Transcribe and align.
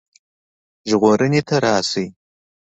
ژغورني 0.89 1.41
ته 1.47 1.55
راشي. 1.63 2.05